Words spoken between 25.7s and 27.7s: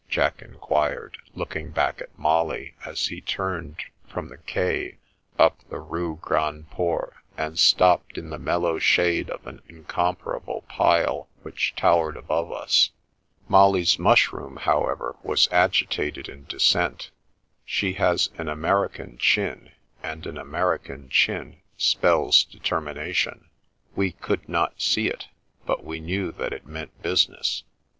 we knew that it meant business.